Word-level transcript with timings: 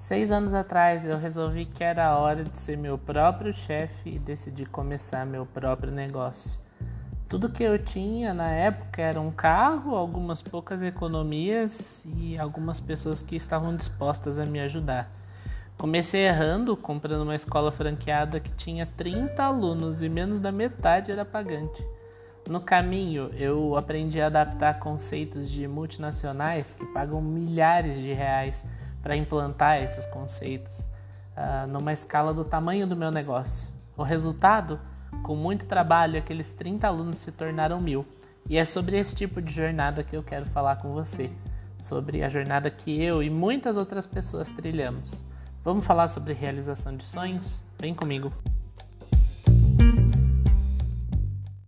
Seis 0.00 0.30
anos 0.30 0.54
atrás 0.54 1.04
eu 1.04 1.18
resolvi 1.18 1.66
que 1.66 1.84
era 1.84 2.16
hora 2.16 2.42
de 2.42 2.56
ser 2.56 2.76
meu 2.76 2.96
próprio 2.96 3.52
chefe 3.52 4.14
e 4.14 4.18
decidi 4.18 4.64
começar 4.64 5.26
meu 5.26 5.44
próprio 5.44 5.92
negócio. 5.92 6.58
Tudo 7.28 7.50
que 7.50 7.62
eu 7.62 7.78
tinha 7.78 8.32
na 8.32 8.50
época 8.50 9.02
era 9.02 9.20
um 9.20 9.30
carro, 9.30 9.94
algumas 9.94 10.40
poucas 10.40 10.80
economias 10.80 12.02
e 12.06 12.36
algumas 12.38 12.80
pessoas 12.80 13.20
que 13.20 13.36
estavam 13.36 13.76
dispostas 13.76 14.38
a 14.38 14.46
me 14.46 14.58
ajudar. 14.60 15.12
Comecei 15.76 16.22
errando, 16.22 16.78
comprando 16.78 17.22
uma 17.22 17.36
escola 17.36 17.70
franqueada 17.70 18.40
que 18.40 18.50
tinha 18.52 18.86
30 18.96 19.44
alunos 19.44 20.00
e 20.00 20.08
menos 20.08 20.40
da 20.40 20.50
metade 20.50 21.12
era 21.12 21.26
pagante. 21.26 21.86
No 22.48 22.62
caminho, 22.62 23.30
eu 23.34 23.76
aprendi 23.76 24.18
a 24.18 24.26
adaptar 24.26 24.78
conceitos 24.80 25.48
de 25.50 25.68
multinacionais 25.68 26.74
que 26.74 26.86
pagam 26.86 27.20
milhares 27.20 27.98
de 28.00 28.14
reais 28.14 28.64
para 29.02 29.16
implantar 29.16 29.82
esses 29.82 30.06
conceitos 30.06 30.88
uh, 31.36 31.66
numa 31.68 31.92
escala 31.92 32.32
do 32.32 32.44
tamanho 32.44 32.86
do 32.86 32.96
meu 32.96 33.10
negócio. 33.10 33.68
O 33.96 34.02
resultado, 34.02 34.80
com 35.22 35.34
muito 35.34 35.66
trabalho, 35.66 36.18
aqueles 36.18 36.52
30 36.52 36.86
alunos 36.86 37.18
se 37.18 37.32
tornaram 37.32 37.80
mil. 37.80 38.06
E 38.48 38.56
é 38.56 38.64
sobre 38.64 38.98
esse 38.98 39.14
tipo 39.14 39.40
de 39.40 39.52
jornada 39.52 40.02
que 40.02 40.16
eu 40.16 40.22
quero 40.22 40.46
falar 40.46 40.76
com 40.76 40.92
você, 40.92 41.30
sobre 41.76 42.22
a 42.22 42.28
jornada 42.28 42.70
que 42.70 43.02
eu 43.02 43.22
e 43.22 43.30
muitas 43.30 43.76
outras 43.76 44.06
pessoas 44.06 44.50
trilhamos. 44.50 45.22
Vamos 45.62 45.86
falar 45.86 46.08
sobre 46.08 46.32
realização 46.32 46.96
de 46.96 47.06
sonhos? 47.06 47.62
Vem 47.78 47.94
comigo! 47.94 48.32